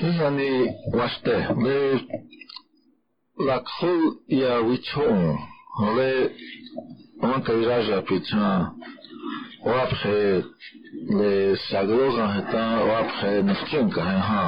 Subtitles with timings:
[0.00, 0.50] Hihani
[0.92, 2.00] waste le
[3.46, 3.92] lakho
[4.28, 5.38] ya wichong
[5.96, 6.30] le
[7.20, 8.72] on kairaja picha
[9.62, 10.42] ou après
[11.18, 14.42] les sagloga heta ou après naftinka ha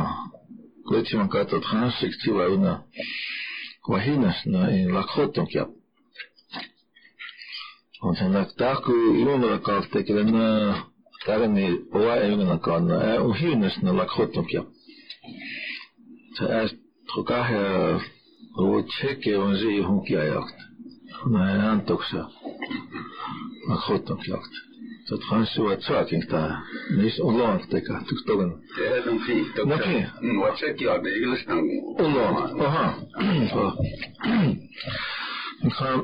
[0.86, 2.84] Kleti man kata transektiva una
[3.88, 5.64] wahinas na in lakhoton kya
[8.00, 10.46] on sen laktaku ilona kaltekelena
[11.26, 12.56] Tarani oa eungana
[13.06, 14.81] a e uhinas na lakhoton kya Så er trokaa
[17.44, 18.00] her
[18.56, 20.58] og tjekke on se hun kiajakt.
[21.30, 22.22] Na han toksa.
[23.68, 24.54] Ma khotom jakt.
[25.08, 26.42] Så transu at saking ta.
[26.96, 28.52] Nis olong teka tuktogen.
[28.76, 29.56] Det er den fint.
[29.66, 30.06] Nå fint.
[30.22, 31.64] Nu er jeg det ikke sådan.
[31.98, 32.60] Olong.
[32.60, 32.86] Aha.
[33.52, 33.62] Så.
[35.78, 36.00] Kan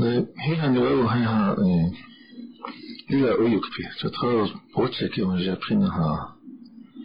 [0.00, 1.56] ne hihan jo han har
[3.10, 3.82] lilla ujukpi.
[3.98, 6.31] Så tror på tjekke on je prina har wopila print.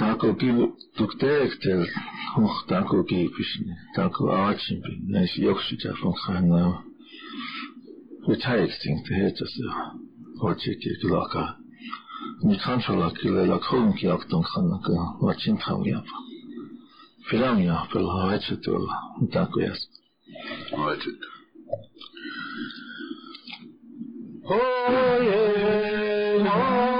[0.00, 0.50] tako ki
[0.96, 1.82] tuktektel
[2.34, 6.62] hoch tako ki pisne tako aatsin bin näis joksi ta von khana
[8.26, 9.66] beteiligt det heter så
[10.42, 11.44] hoche ki klaka
[12.46, 16.00] ni kanchola ki le la khon ki akton khana ka wachin kham ya
[17.28, 18.74] filam ya pel hache to
[19.34, 19.80] tako yas
[20.72, 21.20] Hoitit.
[24.46, 25.40] Oye,
[26.38, 26.99] Hoitit wala.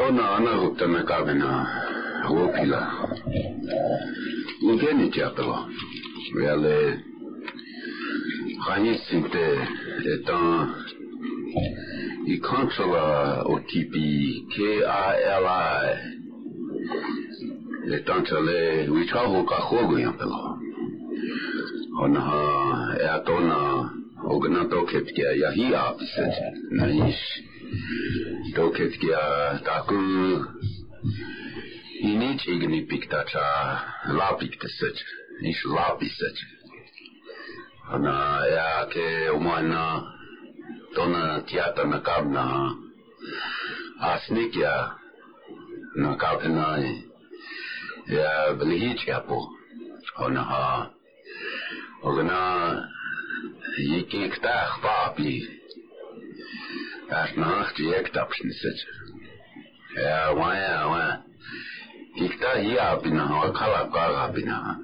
[0.00, 1.66] anahuttamme kavena
[2.28, 2.92] huopila.
[4.62, 5.68] Ugeni tiapelo.
[6.34, 6.98] Vielä
[8.68, 9.58] Ragnisinte
[10.14, 10.74] étant
[12.26, 15.86] i consola otipi K-A-L-I
[17.96, 20.58] étant le wichaho ka hogo yampelo.
[22.02, 22.40] Ona ha
[23.00, 23.90] e atona
[24.24, 26.34] ogna toket kia yahi apiset
[26.70, 26.86] na
[28.52, 29.96] ish toket kia taku
[32.00, 33.46] inich igni piktacha
[34.18, 34.96] lapikteset
[35.50, 36.36] ish lapiset
[37.92, 40.04] ana ya ke umana
[40.94, 42.44] tona tiata na kabna
[44.00, 44.74] asnikya
[45.96, 46.66] na kabna
[48.06, 49.48] ya belihich kapo
[50.24, 50.90] ona ha
[52.02, 52.40] ogna
[53.78, 55.61] yikikta ktach papi
[57.10, 58.78] as nacht Ja tapsniset
[60.04, 61.18] ya wa ya wa
[62.16, 64.78] kikta hiya pina wa kala kala pina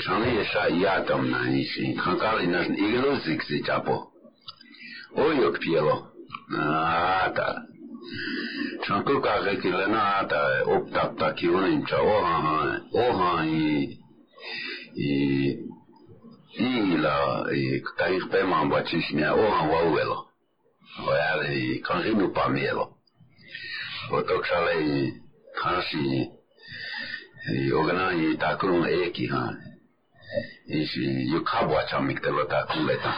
[0.00, 4.12] Chani yesha yatam na isi kankali nas iglo ziksi chapo
[5.16, 5.96] oyok pielo
[7.24, 7.48] ata
[8.84, 12.36] chanku ka rekile na ata optap ta kiunin cha oha
[12.94, 13.44] oha
[14.96, 15.58] i
[16.58, 20.18] i ila i tair pe man bachisnia oha wauelo
[21.08, 22.84] oya e i kanjinu pamielo
[24.10, 25.14] otoksale i
[25.62, 26.30] kansi
[27.48, 29.42] i ogana i takurun eki ha.
[30.66, 33.12] Isi yukabwa chamik te lo takuleta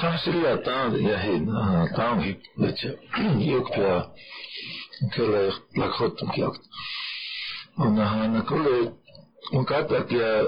[0.00, 0.90] Transilia ta.
[1.08, 1.46] Ja hin
[1.96, 2.98] ta hip leche
[3.38, 3.94] juk pia
[5.14, 6.62] kele lakhot kiakt
[7.78, 8.92] ona hana kole
[9.52, 10.44] ukata kia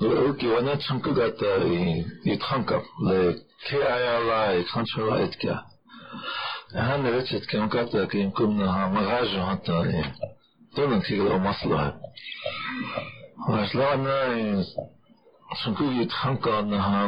[0.00, 3.34] uki wana chanku gata i i tranka le
[3.66, 5.70] ke ayala i kanchola et kia
[6.74, 9.84] Han är rätt kan kata kan kunna magaj hatta
[10.74, 11.94] tonen masla.
[13.48, 14.18] Masla na
[15.62, 17.00] som kugit hanka na ha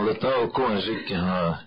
[0.54, 1.58] ko jik ha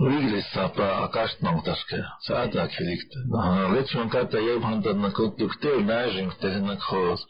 [0.00, 3.18] Rigli sapa akash nang taske saada kilikte.
[3.30, 7.20] Na lechon kata yeb handa na kontukter najing te na khos.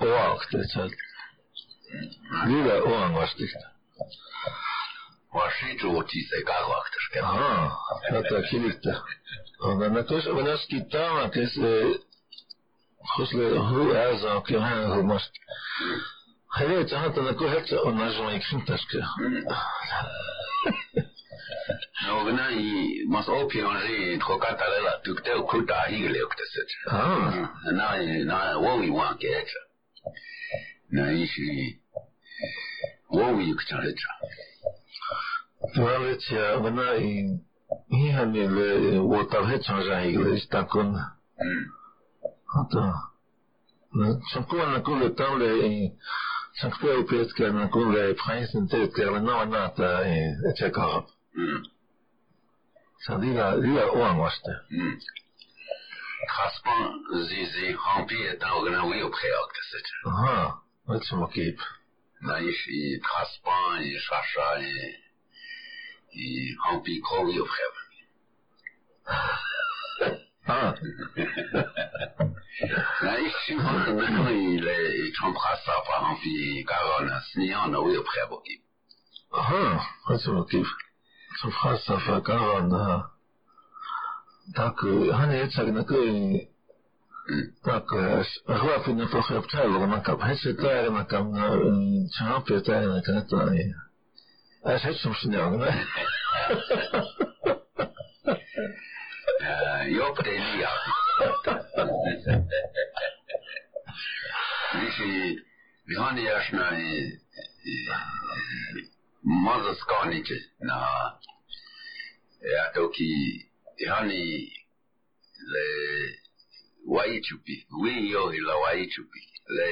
[0.00, 0.60] Oak te.
[2.46, 3.44] Vida olmamıştı.
[5.32, 7.20] Маши чултисе как вахтышке.
[7.22, 7.70] А,
[8.10, 8.96] это хиликте.
[9.60, 11.54] Ага, на то, что у нас китама, кес
[12.98, 15.22] хусле ху аза кехан хумаш.
[16.56, 19.04] Хеле цахата на ко хет он нажма икшин ташке.
[22.06, 26.68] Но гна и мас опи он же трока талела тукте кута хиле октесет.
[26.88, 29.60] А, на на вови ван кеха.
[30.90, 31.81] На иши
[33.08, 34.00] objektivt.
[35.76, 37.38] Veća vana i
[37.88, 40.86] ihan ile vuotarhetsan sähille istakon.
[40.86, 41.64] Mm.
[42.60, 42.92] Ata.
[44.32, 45.90] Sankuana kulle tavle i
[46.60, 50.00] sankuana pietkä na kulle prinsen teetkärle navanata
[50.48, 51.04] et sekarab.
[51.36, 51.64] Mm.
[53.06, 54.52] Så det er det er oanvaste.
[54.70, 54.96] Mm.
[56.34, 56.80] Kasper,
[57.28, 59.86] Zizi, Hampi, et dagene vi opkrævet, kastet.
[60.06, 60.36] Aha,
[60.88, 61.81] det er som å kjøpe
[62.22, 64.96] naïf et craspant et cherchant et,
[66.14, 67.88] et rempli glory of heaven.
[70.46, 70.74] Ah.
[73.02, 78.38] naïf suivant, maintenant il est, il trompera ça par rempli carona, sniant naïf of heaven.
[79.32, 79.80] Ah,
[80.18, 80.68] c'est mon kiff.
[81.40, 83.12] Ce phrase ça fait carona.
[84.54, 86.51] Так, Ганя, я царь, на кой
[90.89, 93.73] на кап на чампе тайр на кап тай.
[94.63, 95.71] А хеч сум шняг, не?
[99.89, 100.69] Yok det är nya.
[104.73, 105.39] Vi
[105.85, 107.19] vi har ni görs na i
[109.21, 110.79] Mother Scarnage na
[112.41, 113.11] ja toki
[113.77, 114.51] vi har ni
[115.53, 115.67] le
[116.86, 117.66] Waichupi.
[117.82, 119.22] Vi yo i la Waichupi.
[119.48, 119.70] Le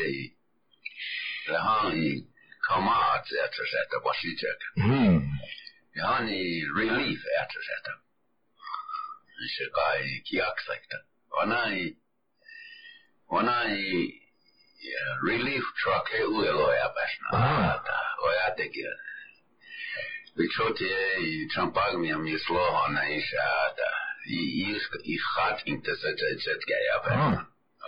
[1.49, 2.27] le han i
[2.69, 4.61] kamat efter sätta basitjök.
[4.75, 5.21] Hm.
[5.95, 7.93] Vi har ni relief efter sätta.
[9.57, 10.99] Shikai kiaksakta.
[11.31, 11.97] Wanai
[13.31, 14.13] wanai
[15.29, 17.29] relief truck he uelo ya bashna.
[17.33, 18.17] Ah.
[18.27, 18.87] Oya teke.
[20.37, 23.85] Bichote i champag mi am yislo hona isha da.
[23.85, 24.00] I is i
[25.35, 27.11] khat inte så det så ska jag på.
[27.11, 27.39] Ah.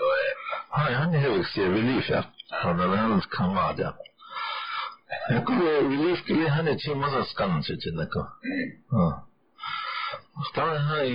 [0.08, 0.32] Oya.
[0.70, 2.24] Hai, han är väl ser relief ja.
[2.50, 2.98] Han är väl
[3.54, 3.94] vara där.
[5.28, 8.28] Jag kunde relief kille han är till massa skan så till det kan.
[8.90, 9.28] Ja.
[10.52, 11.06] Stan han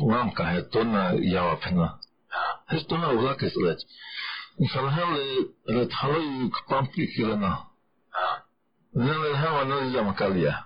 [0.01, 1.99] وام كه تونا يا بنا
[2.67, 3.79] هل تونا ولا كسلت
[4.73, 5.13] فهل
[5.67, 7.67] ل تخلوي كبامبي كلنا
[8.93, 10.63] لأن الهوا نزل مكاليا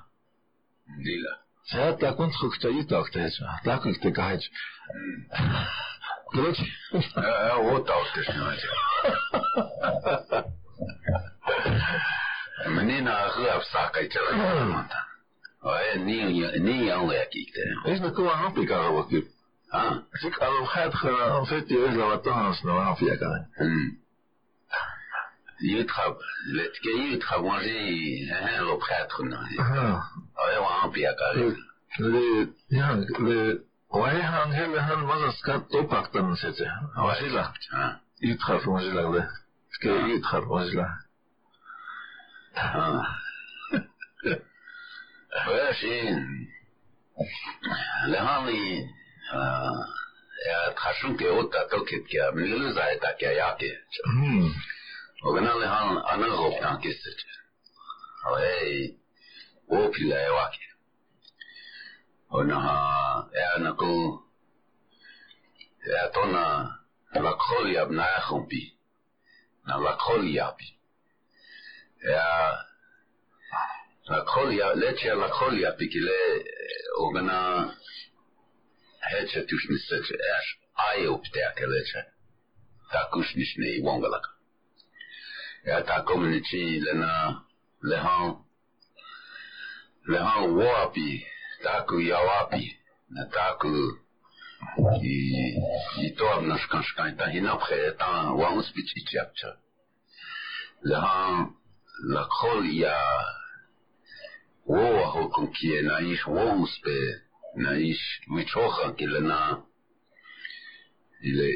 [0.87, 1.47] Lilla.
[1.71, 3.31] ساعات كنت خكت يتاك تهج
[3.65, 4.49] تاكل تكهج
[6.34, 6.64] Grande.
[7.16, 8.66] É, é outra autoestimante.
[12.68, 14.84] Menina, røv sakker ikke det.
[15.62, 15.98] Og jeg
[16.60, 17.90] ni andre jeg gik der.
[17.92, 19.30] Ikke noe annet ikke har vært gitt.
[20.22, 21.14] Fikk arvet fra
[21.48, 23.44] 50 år av attensen og han fikk gang.
[25.64, 26.16] يتخب
[26.54, 29.36] لتكي يتخب وانجي هنا لو براتر نو.
[30.48, 31.56] ايوا ان بيا قال.
[32.70, 33.06] يعني
[33.92, 36.66] Reyhan Hellehan Mazaskat Topak'tan sesi.
[36.96, 37.52] Vasila.
[38.20, 39.22] İtkhaf Vasila ve.
[39.82, 40.88] Ke İtkhaf Vasila.
[45.46, 46.48] Vasin.
[48.12, 48.88] Lehanli.
[50.48, 53.70] Ya tkhashun ke otta toket ke milu zayta ke ya ke.
[55.22, 57.18] Ogana lehan anagoptan kesit.
[58.24, 58.96] Hey.
[59.68, 60.71] Opila evake
[62.32, 62.32] ona kisset.
[62.32, 63.62] Och e wake.
[63.62, 64.22] Na ko
[65.86, 66.78] ja tona
[67.12, 68.72] la kholia na khumpi.
[69.66, 70.66] Na la kholia bi.
[72.02, 72.58] Ja
[74.08, 76.18] la kholia leche la kholia pikile
[76.96, 77.70] ogana
[79.00, 82.02] heche tushnisset er ai op der leche.
[82.92, 84.30] ta kushnisne i wongalaka.
[85.64, 86.92] ja ta community le
[91.64, 92.60] na le han
[93.14, 93.22] na
[95.02, 95.16] i
[96.06, 99.50] i to na skan skan ta hina pre e ta wa un spichi chapcha
[100.90, 101.00] La
[102.12, 102.96] la khol ya
[104.66, 106.96] wo ho kon kie na ish wo uspe
[107.62, 109.38] na ish wichocha kilena
[111.28, 111.48] ile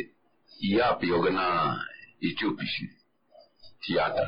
[0.70, 1.46] iapi ogana
[2.20, 2.86] itupishi
[3.82, 4.24] tiata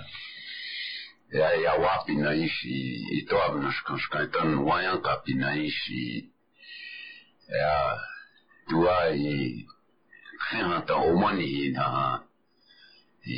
[1.31, 2.77] ya ya wapi naishi
[3.17, 6.29] itoa nashkanshka tan wayan kapi naishi
[7.59, 7.73] ya
[8.69, 9.65] tua i
[10.50, 12.19] khanta omani na
[13.25, 13.38] i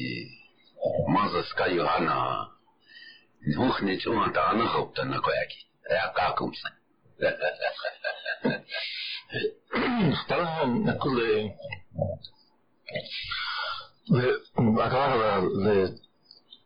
[1.14, 2.48] maza skai hana
[3.56, 5.60] nuh ni chuma ta ana hopta na koyaki
[5.90, 6.70] ya ka kumsa
[10.30, 11.50] طبعا نقول
[14.86, 15.42] agarra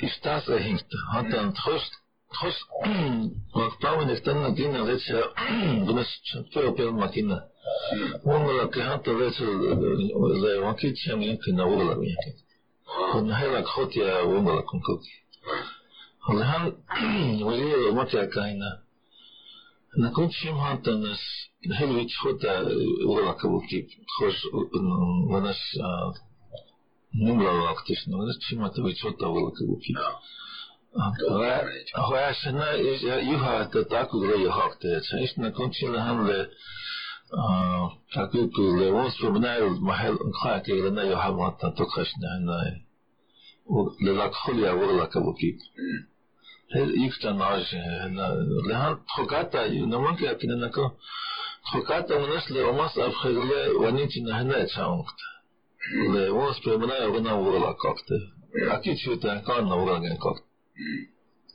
[0.00, 1.92] estás hinkt hat dann trost
[2.32, 2.66] trost
[3.54, 5.22] was bauen ist dann gehen dann jetzt ja
[5.86, 7.38] du bist für per makina
[8.24, 12.16] und la que hat das le wakit cham yin kina wala yin
[13.14, 14.80] und hela khot ya wala kun
[16.28, 16.64] und han
[17.46, 18.70] wali ma ta kaina
[19.96, 21.22] na kun chim hat es
[21.78, 22.42] hel wich khot
[23.06, 23.80] wala kabuki
[25.30, 25.60] wanas
[27.12, 30.00] numrala aktifno, znači imate već od velike lupina.
[32.08, 32.66] Koja se na
[33.32, 35.18] juha to tako gre juha hteća.
[35.24, 36.46] Isto na končine hamle
[38.14, 42.74] tako kule, on spominaju mahel kajke gre na juha mlata to kašne hanaje.
[44.06, 45.58] Lelak hulja vrla kabukip.
[47.06, 47.82] Ifta naže,
[48.68, 50.90] lehan tokata, na manke akine nako,
[51.72, 55.26] tokata unesle omas abhegre vaniti na hanaje čaungta
[56.12, 58.16] le vos premna je ona urla kakte.
[58.74, 60.46] Aki čuta kana urla gen kakte.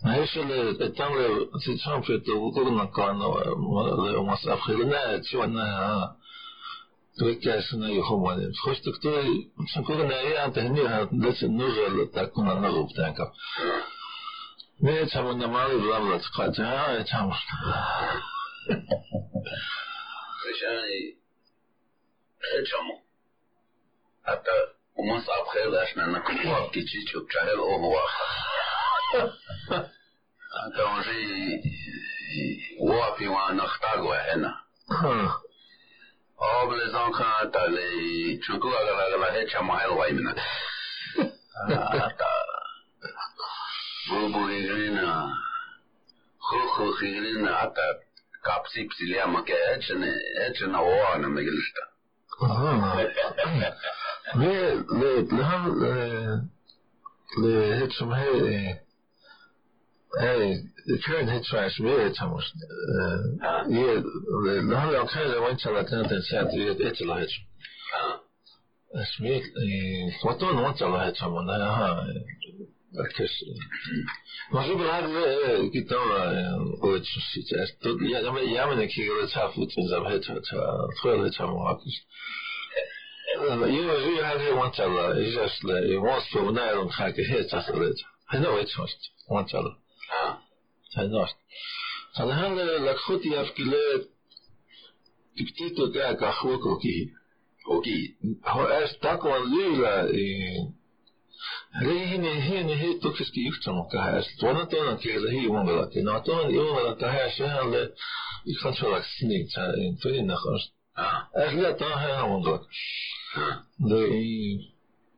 [0.03, 1.27] Na jeszcze le tam le
[1.63, 3.25] si tam pe to ko na kana
[4.03, 5.65] le mas afkhir na chwa na
[7.17, 8.45] to ke asna yo ho mane.
[8.61, 9.11] Khosh to to
[9.73, 11.65] san ko na ya anta ni ha le se no
[24.24, 24.50] حتى
[24.96, 27.98] ومص أبخير عشان نكون كيتشي تشوف شهر أو هو
[30.52, 31.62] حتى ونجي
[32.80, 33.98] وافي وانا نختار
[34.34, 34.54] هنا
[36.42, 40.38] أو بلزان كان تالي شنكو أغلا أغلا هيك ما هي الواي منك
[42.00, 42.24] حتى
[44.10, 45.28] بوبو هيغرينا
[46.38, 47.82] خو خو هيغرينا حتى
[48.44, 50.06] كابسي بسيليا ما كأتشنا
[50.46, 51.82] أتشنا وانا مجلستا
[54.35, 55.93] le le le han le
[57.41, 58.27] le hit som he
[60.21, 60.55] eh
[60.87, 62.45] the current hit trash me het samos
[62.99, 63.19] eh
[63.75, 63.87] ye
[64.67, 67.33] le han le kan ze went la kan den set ye het la hit
[69.01, 70.61] es me eh foto no
[70.93, 71.89] la hit samos na ha
[73.03, 73.53] orquestra.
[74.51, 76.03] Mas o Bernardo, que estão
[76.81, 77.55] oveć su sice,
[78.01, 80.25] ja, ja, ja me neki gledaj čaf utim za već,
[81.01, 81.95] tvoj već vam ovakviš.
[83.37, 86.83] You know, you have here one teller, it's just like, it wants to know how
[86.83, 87.95] to hack it, it's just a little.
[88.31, 89.75] I know it's just one teller.
[90.97, 91.35] I know it.
[92.17, 93.77] אז לכן לקחו אותי אף כאילו
[95.37, 97.09] תקטית אותה כחוק או כי,
[97.65, 98.13] או כי,
[98.83, 100.03] אז תקו על לילה
[101.81, 104.31] leihin, hieni heittuksesti yhtämättä häistä.
[104.39, 106.03] Tuona tuona kielä hiivungelati.
[106.03, 107.93] No tuon juungelata häistä hänelle
[108.45, 109.61] ikon suolaks niitä.
[110.01, 110.73] Tuin nakas.
[111.47, 112.61] Äsillä tuon hän ungelak.
[113.89, 114.75] Dei...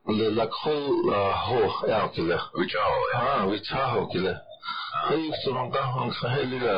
[0.08, 1.12] Le lakhol
[1.46, 2.40] ho yaukile.
[2.58, 2.96] Wichaho.
[3.14, 4.36] Ah, wichaho kile.
[5.10, 6.72] Ei yhtämän kahvan kahelillä.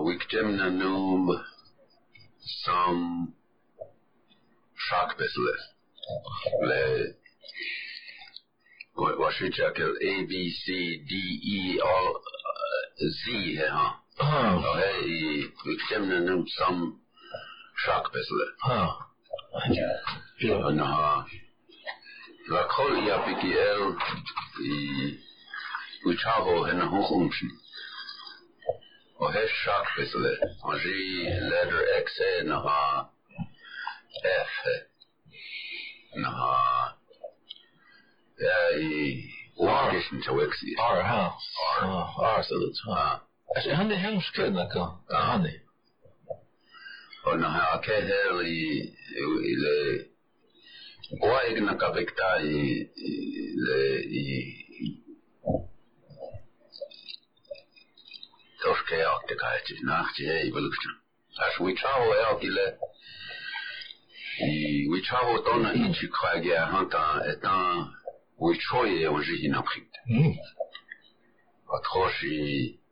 [0.06, 1.28] uiktemna num
[2.64, 2.96] sam
[4.88, 5.54] šak besle.
[6.68, 6.82] Le,
[8.96, 9.78] Vad skickas
[10.10, 10.32] A, B,
[10.64, 10.72] C,
[11.08, 11.12] D,
[11.56, 11.98] E, A,
[13.20, 13.22] Z
[13.58, 14.05] här.
[14.18, 15.44] Og her i
[15.74, 17.00] eksemplet nævnt som
[17.82, 18.46] sjakbæsle.
[18.68, 20.56] Ja.
[20.64, 21.28] Og når
[22.48, 23.82] var kol jeg BGL
[24.72, 24.78] i
[26.06, 27.50] Utahå, han er Hongkongen.
[29.16, 30.32] Og her sjakbæsle.
[30.62, 30.88] Og så
[31.50, 32.62] letter XA, når
[34.48, 34.56] F.
[36.16, 36.36] Når
[38.40, 39.22] Ja, i
[39.56, 40.66] Orkesen til Wexi.
[40.78, 41.22] R, ha.
[41.82, 42.02] R.
[42.38, 43.18] R, så det tror jeg
[43.54, 45.60] alltså han är hemskt kan kan han är
[47.24, 48.60] och na här kan här i
[49.50, 49.56] i
[51.20, 52.88] och jag na kavekta i
[53.66, 53.80] le
[54.22, 54.56] i
[58.66, 60.92] Torske ja, det kan jag inte nacht i belukten.
[61.44, 62.66] As we travel out ile
[64.40, 67.94] i we travel donna ichi kwage hanta etan
[68.40, 69.96] we troye on ji in Afrique.
[70.08, 70.32] mm
[71.74, 72.85] A troshi troshi uh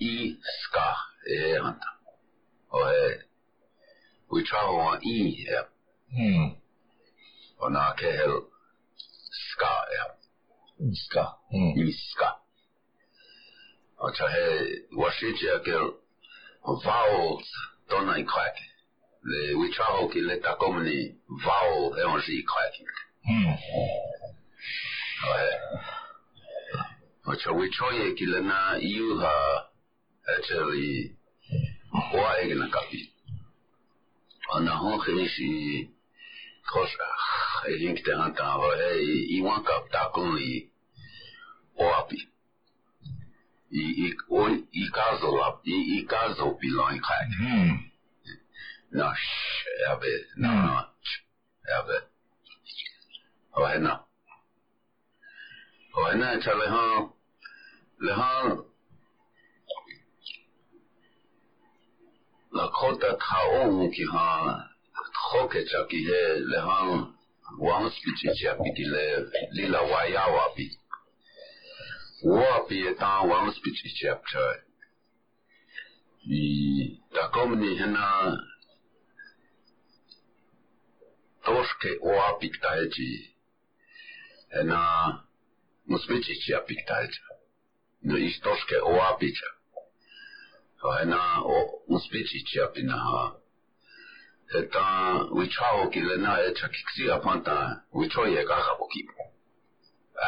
[0.00, 0.96] i ska
[1.26, 1.90] e hanta.
[2.70, 3.18] O e
[4.32, 5.62] we travel on i ja.
[6.12, 6.56] mm
[7.58, 8.40] O na ke hel
[9.50, 10.06] ska ja.
[10.94, 12.30] ska mm iska.
[13.98, 15.92] Og så havde Washington gæld
[16.62, 17.50] og vowels
[17.90, 18.56] donna i kræk.
[19.22, 21.00] Le we travel ki le ta komni
[21.44, 22.74] vowel e on i kræk.
[23.24, 23.52] mm
[25.28, 25.99] Og og
[27.38, 29.34] så we troye ki le na iu ha
[30.36, 31.16] actually
[32.12, 33.00] wa ikke na kapi.
[34.48, 35.50] Og na hon khenisi
[36.66, 36.90] kos
[37.68, 38.82] e hinkte hanta og
[39.36, 40.70] i wan kap ta komni
[41.78, 42.20] oapi.
[43.70, 47.28] I i o i caso la i i caso pilon krak.
[47.40, 47.78] mm
[48.92, 50.84] Na sh ave na na
[51.78, 51.98] ave.
[53.52, 53.94] O hena.
[55.94, 56.82] O hena chale ha
[58.00, 58.56] le ha
[62.56, 63.10] la kota
[63.94, 64.26] ki ha
[65.30, 66.78] khoke cha ki he le ha
[67.58, 69.04] wan spichi cha ki le
[69.56, 70.66] lila waya wapi.
[72.22, 74.64] wapi etan wan speech chapter
[76.28, 78.06] i ta komni hena
[81.44, 83.10] toske wapi ktaji
[84.54, 84.80] hena
[85.88, 87.29] mu speech chapter ktaji no is toske wapi cha
[90.98, 93.34] hena o mu speech chapter na ha
[94.58, 94.84] eta
[95.32, 99.02] we chao ki le na e chakiksi apanta we chao ye ga ga boki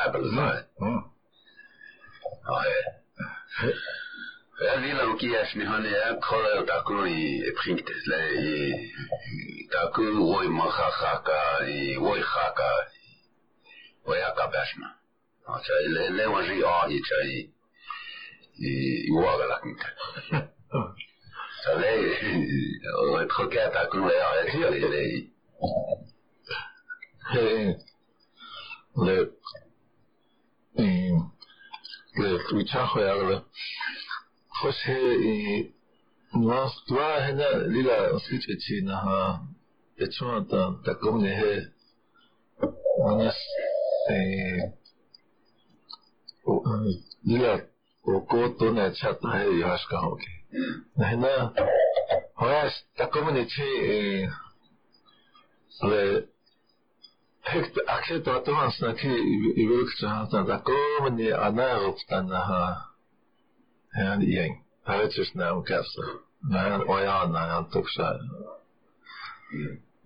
[0.05, 1.03] abel sai mm
[4.63, 9.91] Ja, lilla on kies, niin hän ei kolle ta kun i prinktes le i ta
[9.95, 12.71] kun voi maha haka i voi haka
[14.07, 14.89] voi haka basma.
[15.49, 17.51] No se le le ri a i chai
[18.59, 18.73] i
[19.09, 19.89] i uaga la kinta.
[21.63, 21.93] Så le
[23.01, 25.05] o et hoka ta kun le a e le le
[27.33, 27.77] Hey,
[28.97, 29.33] le,
[30.79, 31.21] mm,
[32.17, 33.37] le, vi tager her, le,
[34.61, 35.73] hos her i,
[36.35, 39.41] Nas dwa hena lila switch chi na ha
[40.03, 41.53] etwa ta ta komne he
[43.05, 43.39] manas
[44.09, 44.73] eh
[46.47, 46.53] o
[47.29, 47.72] lila o
[48.05, 48.21] ho
[50.23, 50.33] ke
[50.97, 51.35] na hena
[52.41, 54.31] hoyas ta komne chi eh
[55.91, 56.03] le
[57.51, 59.15] hekt akse to to hans na ki
[59.61, 62.65] i wil ik ta ta komne ana op ta na ha
[63.97, 66.21] han yang Hij is nou kassen.
[66.39, 68.31] Maar oh ja, nou ja, toch zijn.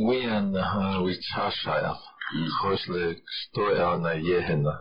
[0.07, 1.93] Wian har vi tjasha, ja.
[2.57, 4.73] Trøslet, stå er, når jeg hende.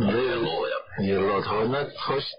[0.00, 0.80] Jeg lov, ja.
[1.08, 2.38] Jeg lov, han er trøst,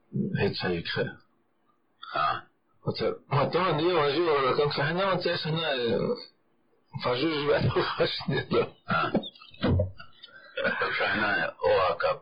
[0.13, 0.39] Ah.
[0.41, 1.11] Het zei ik ge.
[2.13, 2.37] Ah.
[2.81, 4.95] Wat er, maar dan die was jo, dan kan ik zeggen,
[11.59, 12.19] oaka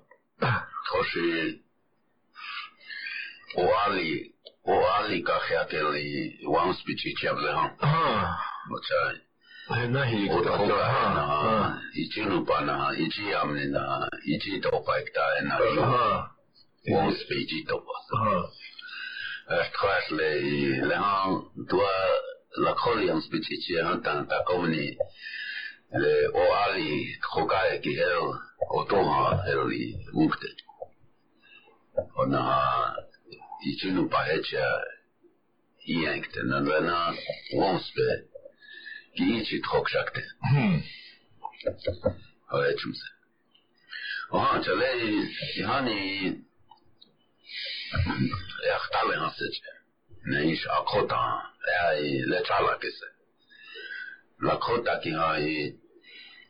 [3.55, 7.49] oali oali ka kheakeli one speech chable.
[7.79, 9.27] Ah, Mocha
[9.67, 11.77] hij na hi Ah.
[11.93, 14.83] ichi no ichi amne na ichi to
[15.43, 16.38] na
[16.87, 18.07] vores vegetablers.
[19.69, 20.31] Stress le
[20.85, 21.95] lang dua
[22.63, 24.97] la kolian spitichi han tan ta komni
[26.01, 28.25] le o ali khokai ki hel
[28.69, 30.49] otoma heli mukte.
[32.21, 32.43] Ona
[33.69, 34.67] ichinu pahecha
[35.87, 36.97] iengte nanvena
[37.53, 38.07] wonspe
[39.15, 40.23] ki ichi trokshakte.
[42.51, 43.07] Hoechumse.
[44.31, 45.25] Oha, chalei,
[45.65, 45.99] hani
[48.06, 48.30] يعني
[48.76, 49.58] يختار لنا سج
[50.32, 51.42] نعيش أقوتا
[51.74, 53.12] يعني لا تعلق كسر
[54.42, 55.76] لقوتا كي هاي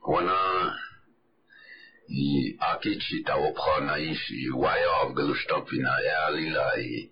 [0.09, 0.74] وانا
[2.09, 7.11] i akichi ta opra na ishi waya of gelustopina ya lila i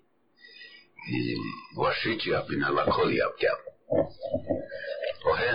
[1.07, 1.37] i
[1.75, 3.59] washichi apina la koli apkap
[5.25, 5.49] o he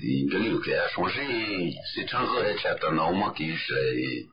[0.00, 3.90] hancha wana i huch akichi a changé si chango e chata na uma ki e
[3.92, 4.28] i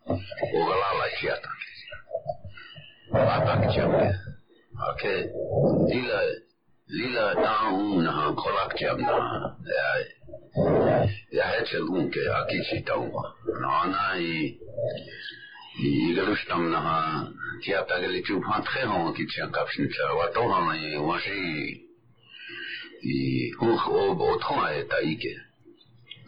[0.54, 1.50] o gala la chiata
[3.12, 4.14] Atak chambe.
[4.92, 5.26] Okay.
[5.90, 6.22] Lila
[6.88, 9.58] lila ta um na ha kolak chamna.
[9.66, 9.88] Ya
[11.32, 13.34] ja hetsel unke akichi ta uma.
[13.62, 14.60] Na e, e, e um na i
[15.82, 17.28] i galustam na ha
[17.64, 21.18] chiata geli chu phan tre hon ki chen kapshin cha wa to ha i wa
[21.18, 21.82] shi
[23.04, 25.49] i hoch ob o thona e um, ta ike.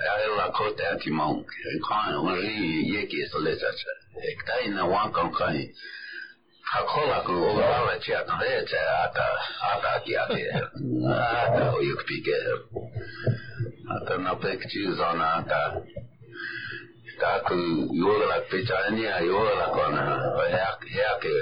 [0.00, 1.46] eli an ela ko te ati monk.
[1.88, 3.92] Kai o yeki ye ke so le cha cha.
[4.30, 5.72] Ektai na wan kan kai.
[6.72, 8.34] Hakola ku o ala cha na
[9.04, 9.26] ata
[9.72, 10.44] ata ki ate.
[11.04, 12.36] Ata o pike.
[13.94, 15.62] Ata na pek chi zona ata.
[17.20, 17.40] Ta
[17.92, 18.40] yola la
[18.90, 20.02] ni a yola kona.
[20.36, 21.32] O ya ya ke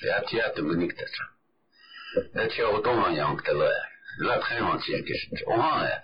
[0.00, 0.08] ki.
[0.08, 0.48] Ai ola ya.
[0.48, 0.50] As ugenik.
[0.50, 1.04] Ja te ugenik te.
[2.34, 3.68] Ja man yang te lo.
[4.18, 5.44] La très entière que je.
[5.46, 6.02] On a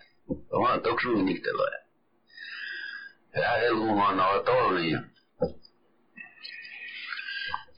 [0.51, 1.71] on te loe.
[3.35, 3.41] ya.
[3.43, 4.97] Ja el un na a to ni.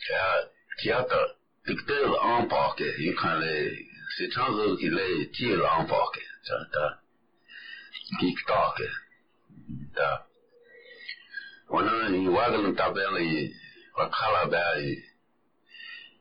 [0.08, 2.94] Ja tia te dicter en parquet.
[2.98, 3.72] Il kan le
[4.16, 6.28] c'est un qui le tire en parquet.
[6.42, 7.00] Ça ta.
[8.20, 8.90] Qui take.
[9.94, 10.26] Ta.
[11.68, 13.54] Wana i wagal tabeli
[13.96, 15.07] wa kala bai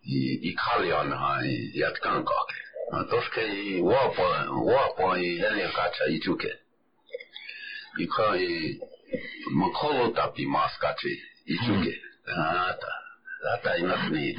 [0.07, 2.59] i i kali on ha i at kan kake.
[3.09, 4.23] Toske i wapo
[4.71, 6.51] wapo i hele kacha i tuke.
[7.99, 8.79] I ka i
[9.51, 11.13] makolo tapi maskachi
[11.45, 11.93] i tuke.
[12.27, 12.93] Ata.
[13.53, 14.35] Ata inafni.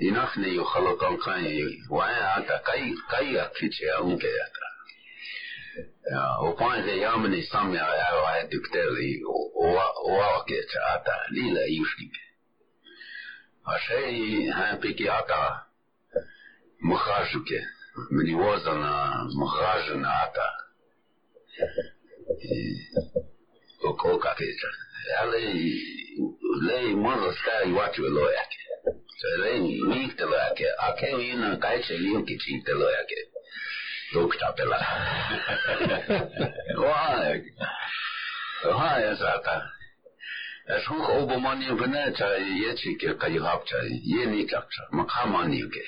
[0.00, 4.66] Inafni yu khalo kan i waya ata kai kai a kiche a unke ata.
[6.10, 8.32] Ja, o point de jamani samja ja wa
[9.26, 10.58] o o o ke
[10.94, 12.29] ata lila yushkike.
[13.69, 14.51] Ашей
[14.81, 15.65] пики ата
[16.79, 17.61] махажуке.
[18.11, 20.49] Мені возана махажена ата.
[23.83, 24.67] Око какеца.
[25.21, 25.41] Але
[26.67, 28.59] лей моза ста и вачу лояке.
[29.19, 30.69] Се лей мик те лояке.
[30.79, 33.21] А ке ина кайче лио ки чин те лояке.
[34.13, 34.79] Докта пела.
[36.75, 37.41] Ваа.
[38.63, 39.15] Ваа я
[40.78, 45.70] شوخ او بمانیو که نه چای یه چی که قیهاب چای یه نیک اکشا مقامانیو
[45.70, 45.80] که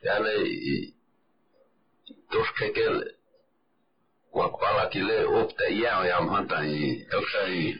[0.03, 0.93] ya le i
[2.31, 2.85] dos ke ke
[4.33, 7.79] wa pala ki le op te ya ya manta i tok sa i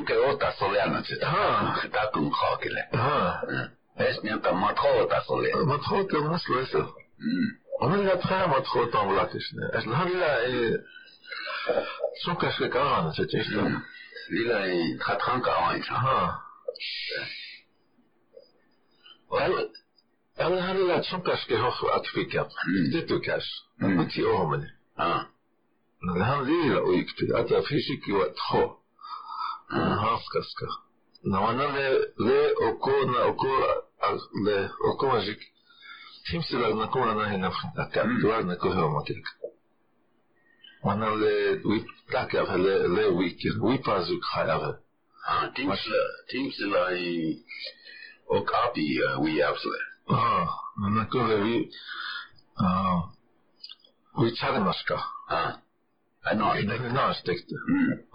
[0.06, 0.74] Kajo ta sleteo.
[0.74, 1.32] Ja, kajo ta.
[1.92, 2.82] Da le
[4.76, 8.05] kao ta imaging to le avuna ko na kho sash ne han han han אומרים
[8.05, 9.65] לי, התחילה מתחו אותם לתשנה.
[9.73, 10.35] אז להמילה,
[12.25, 13.63] סוכה שקרה, נשאתי יש לה.
[14.29, 15.93] לילה היא התחתכן קרעיים שם.
[20.39, 22.43] אבל המילה צונקשקי הוכו עטפיקה,
[22.93, 23.43] דטוקש,
[23.79, 24.67] מתי אומני.
[26.01, 28.79] Han vill och gick att jag fick ju att ha.
[30.03, 30.67] Han ska ska.
[31.23, 31.91] När man är
[32.27, 33.73] le och kona och kora
[34.45, 35.41] le och kona gick
[36.25, 39.25] في مثل المكورة ناهي نفخنا كابتوارنا كلها مكيك
[40.83, 44.79] وانا اللي ويبتاك افها اللي ويكير ويبازوك خاي افها
[45.27, 45.53] ها
[46.29, 47.37] تيمسلا اي
[48.31, 49.71] اوك ابي وي افسلا
[50.09, 50.49] اه
[50.87, 51.69] انا كلها وي
[52.59, 53.13] اه
[54.17, 55.61] وي تشارمشكا اه
[56.31, 57.47] انا انا اشتكت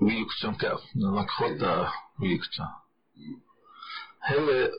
[0.00, 0.82] mjukt som kaff.
[0.94, 2.58] Det var kvarta mjukt.
[4.24, 4.70] hele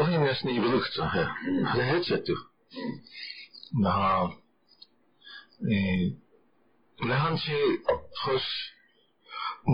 [0.00, 1.24] ohimnes nii vilukta he
[1.70, 2.36] hele hetsetu
[3.82, 3.94] na
[5.74, 6.12] eh
[7.08, 7.58] lehan si
[8.24, 8.46] hos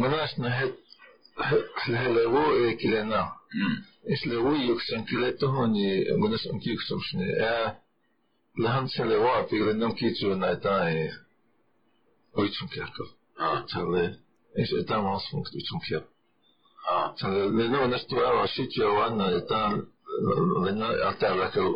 [0.01, 0.80] manas na het hele wo e kilena
[1.41, 3.27] Hello eklenen.
[4.15, 5.89] Eslevu yuksan kiletohoni
[6.21, 7.29] gunasan kiksumshni.
[7.49, 7.71] Er
[8.63, 11.11] lahan selewa pigrenum kitsu naitai.
[12.41, 13.09] Oitsum kerkov.
[13.39, 14.05] Ah, tale.
[14.61, 16.07] Es etam asmung oitsum kerk.
[16.91, 17.43] Ah, tale.
[17.59, 19.73] Leno nestu ara shitya wana etam
[20.65, 21.69] leno atala kel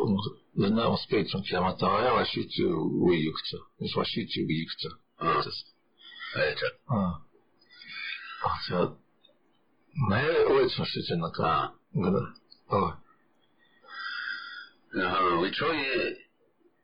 [0.61, 2.67] leno ospetsum kiamata ara shitya
[3.07, 3.57] uyuksa.
[3.83, 4.89] Es washitya uyuksa.
[5.19, 5.43] Ah.
[6.89, 7.13] Ah.
[8.71, 8.95] Ah.
[9.97, 11.71] Mary Olsen sitter на ка.
[14.93, 16.17] Личое,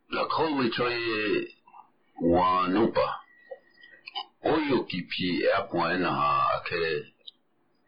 [0.09, 1.47] лакхол личое
[2.15, 3.07] уанупа.
[4.43, 7.13] Ойо кипи апуэна ха ке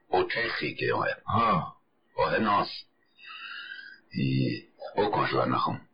[0.09, 1.13] отехи ке ой.
[1.25, 1.73] Ха.
[2.17, 2.69] Охенос.
[4.11, 5.87] И оконжва нахом.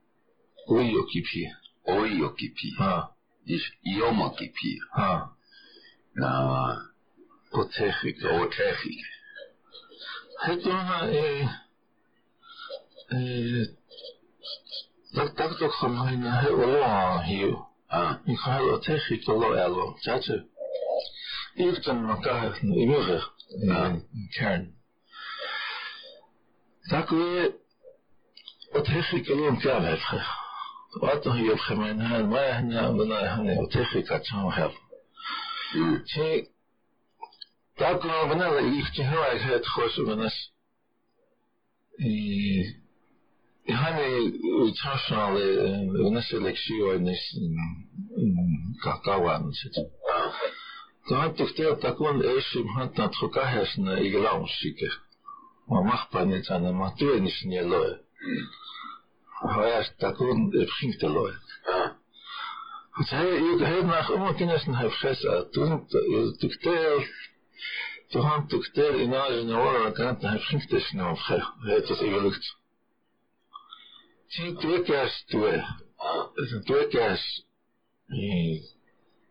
[0.68, 1.54] Ойо кипи.
[1.86, 2.72] Ойо кипи.
[2.78, 3.12] Ха.
[3.84, 4.80] Йомо кипи.
[4.92, 5.30] Ха.
[6.16, 6.32] На
[7.52, 8.28] отехи ке.
[8.28, 9.19] Отехи ке.
[10.42, 11.48] Haitoma, eh,
[13.12, 13.66] eh,
[15.36, 17.52] takto kam haina he oloa hiu.
[17.92, 20.38] A, i ka halo tehi tolo e alo, tatu.
[21.58, 23.18] Iftan no ka no imuhe,
[24.36, 24.66] Karen.
[26.90, 27.44] Taku e,
[28.76, 30.20] o tehi kalon kia vefhe.
[31.02, 34.74] Wato hiu khe maina hal maia hana, wana hana o tehi ka tamo hef.
[36.14, 36.48] Che,
[37.80, 40.52] zo heb mm Zie, tak we bana ik je heel erg het goos benas
[41.98, 42.84] i
[43.66, 45.34] hani international
[45.92, 47.38] benas eleksio nis
[48.84, 50.34] kakawan sit ah
[51.10, 54.90] Dan toch deel dat kon eerst im hand na troka hersene i gelaun sike.
[55.68, 57.98] Ma mach pa net an ma tu nis nie loe.
[59.42, 61.34] Ha erst dat kon bringt de loe.
[61.66, 61.90] ah
[62.92, 65.44] Het hij je het nach immer kennisn heb gesa.
[65.52, 65.88] Toen
[68.08, 71.18] tuk deel Toen han tuk deel in age na ora kan heb bringt es nou
[71.18, 71.44] ge.
[71.60, 72.58] Het is evolukt.
[74.28, 75.62] Zie twee keer twee.
[75.96, 77.20] ah Het is twee keer.
[78.08, 78.62] Eh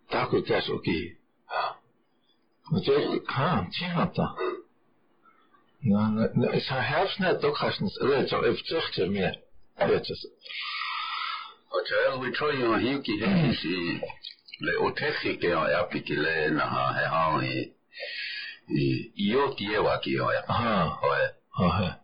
[0.07, 1.17] Tako keer oké.
[1.47, 1.77] ah
[2.71, 4.35] Natuurlijk, ha, tjata.
[5.79, 9.41] Na, na, na, is haar hersenen ook gastens, weet je, even terug te meer.
[9.75, 10.31] Weet je,
[11.69, 13.75] o tjel we try yo hiuki he si
[14.65, 17.05] le o tegi ke o api ki le na ha he
[17.99, 21.99] ha i i io ki e wa ki o ya aha,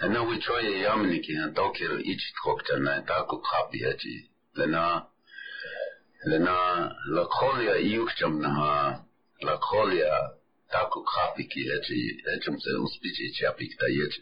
[0.00, 3.92] and now we try e yamini ki han tokiro ichi tkokta na taku kapi he
[3.94, 5.06] chi le na
[6.38, 6.56] na
[7.06, 9.04] la kolia iukcham na ha
[9.42, 10.12] la kolia
[10.72, 14.08] taku kapi ki he chi he chum se un spichi chi api ki ta ye
[14.08, 14.20] chi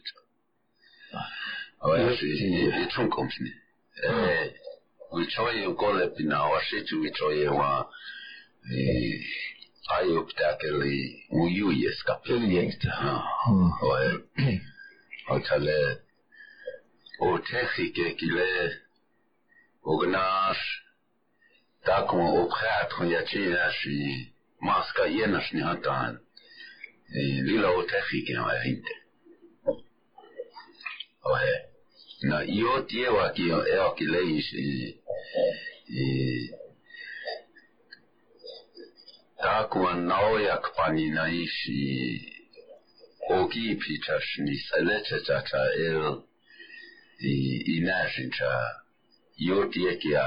[1.80, 2.28] o si
[2.82, 3.10] i chung
[5.12, 7.88] we try e gole pina o shi tu we try e wa
[8.70, 9.20] e
[9.96, 12.88] ai optakeli u yu yes kapi veel jengste.
[12.88, 13.22] Ah.
[13.44, 13.70] Hmm.
[13.83, 14.61] o e
[15.29, 15.79] o tale
[17.20, 18.51] o techi ke kile
[19.83, 20.61] o gnas
[21.85, 23.96] ta kuma o prat kon na shi
[24.66, 26.12] maska yena shi hatan
[27.18, 28.94] e lila o techi ke o hinte
[31.31, 31.55] o e
[32.29, 34.64] na io tie wa ki o e o ki le shi
[36.01, 36.11] e ta kuma
[36.44, 36.53] nao ya
[39.32, 39.32] kpani
[41.11, 41.81] na ishi
[43.31, 44.55] ogi pitas ni
[45.26, 46.22] tata el
[47.20, 47.33] i
[47.76, 48.52] inashin cha
[49.37, 50.24] yoti ekia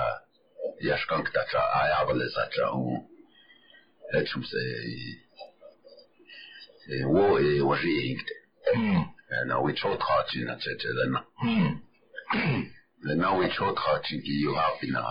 [0.81, 3.07] yashkank tata ayabale tata un
[4.13, 4.63] echum se
[6.89, 8.35] e wo e waji inkte
[8.73, 9.05] Hmm.
[9.45, 11.81] na we chot khachi na tete lena Hmm.
[13.03, 15.01] lena we chot khachi ki yo hapi na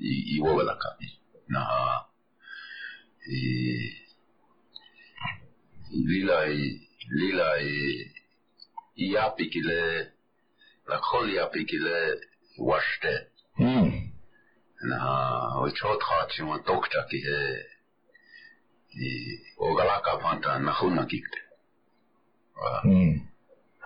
[0.00, 0.90] i i wo wala ka
[1.48, 1.60] na
[3.28, 3.42] i
[6.08, 6.80] lila i
[7.18, 8.12] lila i
[8.96, 9.80] i api ki le
[10.88, 11.98] la kholi api ki le
[12.58, 13.14] washte
[13.56, 13.88] Hmm.
[14.88, 17.40] na we chot khachi wa dokta ki he
[19.06, 19.08] i
[19.58, 21.40] ogala ka panta na khuna kikte
[22.84, 23.14] Hmm.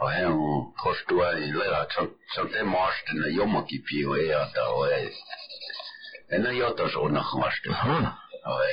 [0.00, 1.86] o he o kostua i lera
[2.34, 5.12] chante marste na yoma ki pi o e ata o e
[6.34, 8.18] e na yota so na Aha.
[8.46, 8.72] o e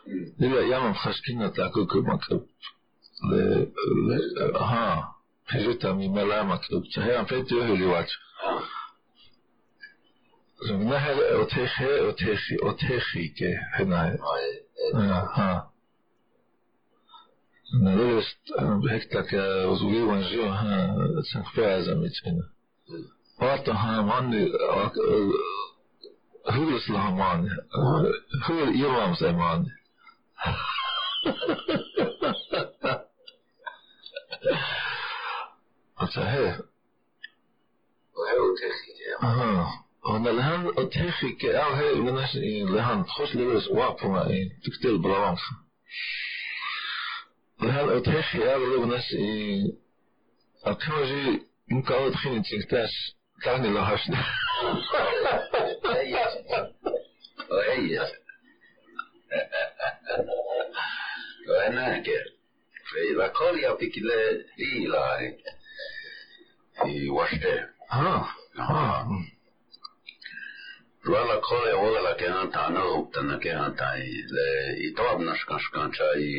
[0.08, 0.26] Mm.
[0.40, 2.42] lila yamam khashkina taku ku maktub
[3.30, 3.42] le
[4.70, 5.14] ha
[5.48, 8.12] Pejuta mi mala maktub chahe am fetu liwach
[10.63, 10.71] Ah.
[10.71, 14.17] نهر اوتيخي اوتيخي اوتيخي كي هنا
[14.95, 14.99] Ah,
[15.39, 15.71] ها
[17.83, 19.33] نلست بهيك لك
[19.69, 20.97] وزوي ونجيو ها
[21.33, 22.49] سنخفي زميت هنا
[23.43, 24.53] وقت ها ماني
[26.51, 27.49] هو الاسلام ماني
[28.51, 29.71] هو الامام زي ماني
[36.15, 36.61] صحيح
[39.23, 39.67] وهو
[40.07, 40.13] تخي.
[40.13, 42.37] اه هنا لهان اوتيخي كي او هي لناش
[42.71, 44.27] لهان تخش لبس واقفة
[44.65, 45.41] تكتل بلوانخ
[47.63, 49.17] لهان اوتيخي او لناش
[50.67, 52.91] الكوجي ممكن اول تخيني تنكتاش
[53.45, 54.01] تعني لهاش
[57.51, 57.99] وهي
[61.49, 62.25] وأنا كده
[62.93, 65.37] فإذا قال يعطيك لا لي لا
[66.83, 68.29] في وشته ها
[71.12, 73.92] Vala Kola je voljela kaj nam ta naupta, na kaj nam ta
[74.78, 76.32] i dobna škanča i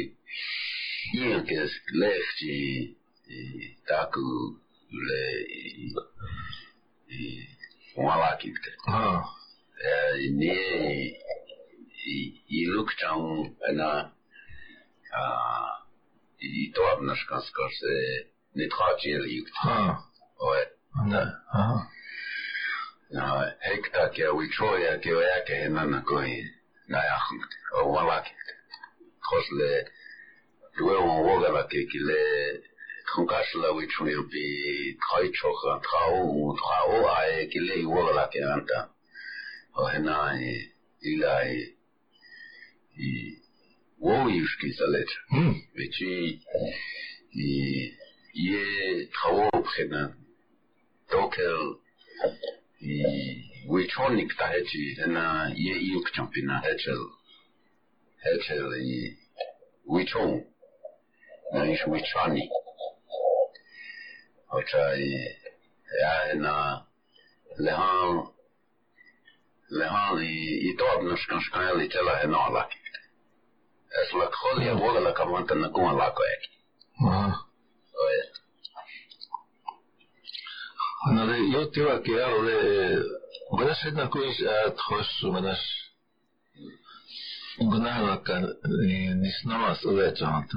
[1.15, 1.61] inke
[2.01, 2.57] lehči
[3.27, 3.41] i
[3.89, 4.29] taku
[5.07, 5.89] le i
[7.09, 7.47] i
[7.97, 8.71] malakite.
[9.91, 11.07] E, nije
[12.15, 13.21] i, i lukčan
[13.71, 13.91] e na
[15.21, 15.25] a,
[16.39, 17.95] i dobna škanska se
[18.55, 19.97] ne trači ili e jukta.
[20.39, 20.63] Ove,
[21.11, 21.23] da.
[21.53, 21.98] Aha
[23.11, 26.45] na hekta ke wi troya ke o yake henana koi
[26.89, 28.33] na ya khut o wala ke
[29.29, 29.71] khosle
[30.77, 32.21] duwe o woga la ke kile
[33.11, 34.45] khunkas la wi troya bi
[35.07, 38.81] khai choka trao trao ai kile i woga la ke anta
[39.75, 40.53] o hena i
[41.13, 41.59] ila i
[43.09, 43.11] i
[44.05, 46.41] wo yushki salet هم vechi
[47.33, 47.51] i
[48.35, 48.65] ye
[49.17, 50.03] trao khena
[51.11, 51.79] tokel
[52.81, 52.97] i
[53.69, 57.03] wichonik ta hechi na ye iuk champina hechel
[58.25, 59.17] hechel i
[59.87, 60.45] wichon
[61.53, 62.51] na ish wichani
[64.51, 65.37] ocha i
[66.01, 66.85] ya na
[67.59, 68.29] lehan
[69.71, 70.35] lehan i
[70.69, 72.39] i tob na shkan shkan i tela he na
[81.07, 82.99] なので、よってわけやので、
[83.51, 85.59] 私の国は投手、私、
[87.61, 90.57] гнах лака не снова сулечанта.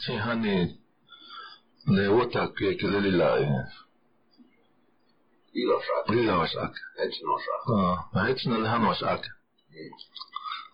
[0.00, 0.78] Чехани
[1.86, 3.68] не вот так как лилила.
[5.52, 6.10] Илошак.
[6.10, 6.72] Илошак.
[6.96, 7.68] Эчношак.
[8.12, 9.22] А, эчна лханошак.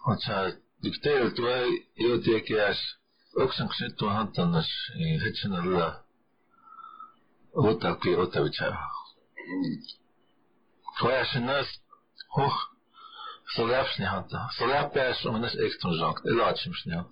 [0.05, 2.77] Оца диктейл туай йотекеш.
[3.37, 4.67] Оксан ксет туахантанаш
[5.23, 6.04] хечна лила.
[7.55, 8.77] Odakle Otavića.
[11.01, 11.67] Koja se nas,
[12.37, 12.53] oh,
[13.57, 14.49] solapšnja hata.
[14.59, 17.05] Solapjaš o nas ekstronžak, elačimšnja.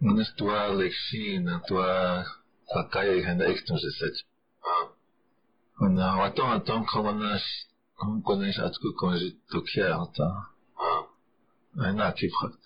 [0.00, 2.24] O nas tvoja lekšina, tvoja
[2.74, 4.16] kakaj je hana ekstronžeseć.
[5.80, 7.42] Ona, o tom, o tom, kao nas,
[7.98, 10.30] kako nas atko konži tokja hata.
[11.88, 12.60] Ena kiphat.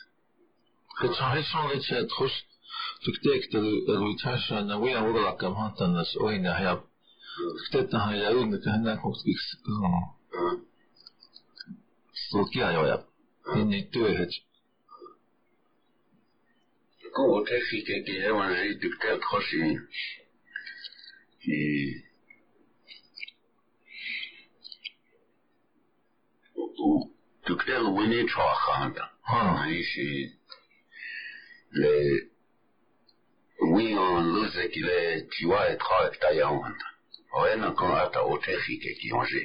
[1.00, 2.53] Hetsam, hetsam, hetsam, hetsam,
[3.02, 3.54] تكتيك
[3.88, 6.80] الويتحشى أن وين وضع كم هانتا الناس وين يحيى
[7.70, 9.34] كتبتها يا يوم كهناك وكتبك
[12.30, 13.04] سوكيا يا يا
[13.56, 14.40] إني توهج
[17.16, 19.78] كو تشي كي وانا هي دكتور خشي
[27.48, 30.30] دكتور ويني تشوخ هذا ها هي شي
[33.60, 36.86] we onluze kile kiwa etra ekta yaonda
[37.32, 39.42] oena kon ata otefike kionje